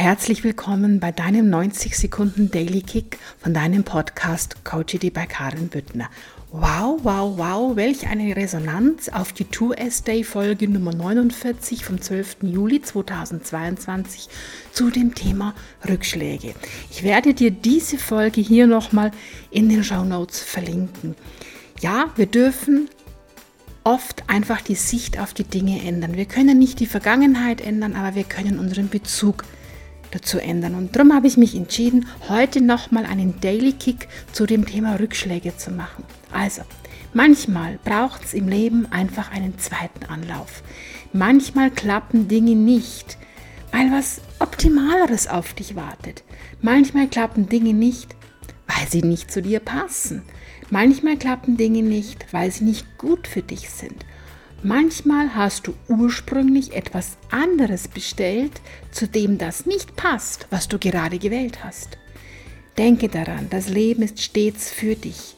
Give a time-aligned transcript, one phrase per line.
[0.00, 6.08] Herzlich willkommen bei deinem 90 Sekunden Daily Kick von deinem Podcast Coachity bei Karin Büttner.
[6.52, 12.36] Wow, wow, wow, welch eine Resonanz auf die 2S Day Folge Nummer 49 vom 12.
[12.42, 14.28] Juli 2022
[14.70, 15.52] zu dem Thema
[15.88, 16.54] Rückschläge.
[16.92, 19.10] Ich werde dir diese Folge hier nochmal
[19.50, 21.16] in den Show Notes verlinken.
[21.80, 22.88] Ja, wir dürfen
[23.82, 26.16] oft einfach die Sicht auf die Dinge ändern.
[26.16, 29.57] Wir können nicht die Vergangenheit ändern, aber wir können unseren Bezug ändern
[30.10, 30.74] dazu ändern.
[30.74, 35.56] Und darum habe ich mich entschieden, heute nochmal einen Daily Kick zu dem Thema Rückschläge
[35.56, 36.04] zu machen.
[36.32, 36.62] Also,
[37.14, 40.62] manchmal braucht es im Leben einfach einen zweiten Anlauf.
[41.12, 43.18] Manchmal klappen Dinge nicht,
[43.72, 46.22] weil was Optimaleres auf dich wartet.
[46.60, 48.14] Manchmal klappen Dinge nicht,
[48.66, 50.22] weil sie nicht zu dir passen.
[50.70, 54.04] Manchmal klappen Dinge nicht, weil sie nicht gut für dich sind.
[54.62, 61.18] Manchmal hast du ursprünglich etwas anderes bestellt, zu dem das nicht passt, was du gerade
[61.18, 61.96] gewählt hast.
[62.76, 65.36] Denke daran, das Leben ist stets für dich,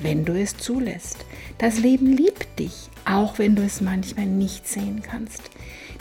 [0.00, 1.18] wenn du es zulässt.
[1.58, 5.42] Das Leben liebt dich, auch wenn du es manchmal nicht sehen kannst.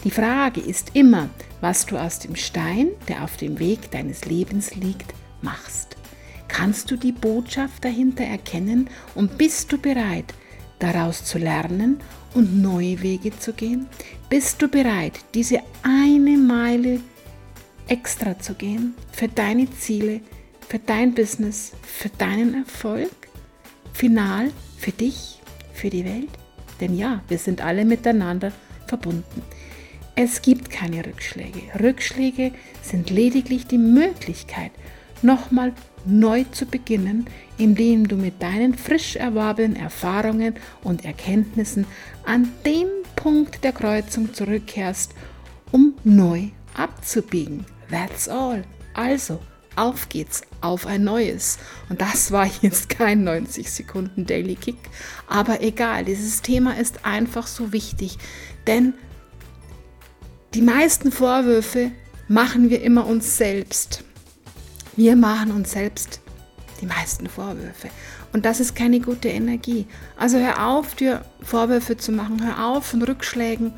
[0.05, 4.75] Die Frage ist immer, was du aus dem Stein, der auf dem Weg deines Lebens
[4.75, 5.97] liegt, machst.
[6.47, 10.33] Kannst du die Botschaft dahinter erkennen und bist du bereit,
[10.81, 11.99] daraus zu lernen
[12.33, 13.87] und neue Wege zu gehen?
[14.29, 16.99] Bist du bereit, diese eine Meile
[17.87, 20.21] extra zu gehen für deine Ziele,
[20.67, 23.11] für dein Business, für deinen Erfolg?
[23.93, 25.39] Final für dich,
[25.73, 26.29] für die Welt?
[26.79, 28.51] Denn ja, wir sind alle miteinander
[28.87, 29.43] verbunden.
[30.15, 31.61] Es gibt keine Rückschläge.
[31.79, 34.71] Rückschläge sind lediglich die Möglichkeit,
[35.23, 35.73] nochmal
[36.05, 37.25] neu zu beginnen,
[37.57, 41.85] indem du mit deinen frisch erworbenen Erfahrungen und Erkenntnissen
[42.25, 45.13] an den Punkt der Kreuzung zurückkehrst,
[45.71, 47.65] um neu abzubiegen.
[47.89, 48.63] That's all.
[48.93, 49.39] Also,
[49.75, 51.57] auf geht's, auf ein neues.
[51.89, 54.77] Und das war jetzt kein 90 Sekunden Daily Kick,
[55.27, 58.17] aber egal, dieses Thema ist einfach so wichtig,
[58.67, 58.93] denn
[60.53, 61.91] die meisten Vorwürfe
[62.27, 64.03] machen wir immer uns selbst.
[64.95, 66.21] Wir machen uns selbst
[66.81, 67.89] die meisten Vorwürfe.
[68.33, 69.85] Und das ist keine gute Energie.
[70.17, 73.73] Also hör auf, dir Vorwürfe zu machen, hör auf, von Rückschlägen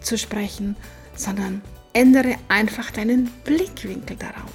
[0.00, 0.76] zu sprechen,
[1.14, 4.52] sondern ändere einfach deinen Blickwinkel darauf.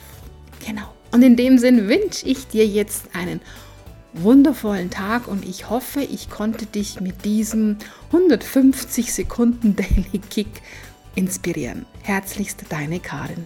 [0.65, 0.93] Genau.
[1.11, 3.41] Und in dem Sinn wünsche ich dir jetzt einen
[4.13, 7.77] wundervollen Tag und ich hoffe, ich konnte dich mit diesem
[8.11, 10.61] 150 Sekunden Daily Kick
[11.15, 11.85] inspirieren.
[12.01, 13.45] Herzlichst deine Karin.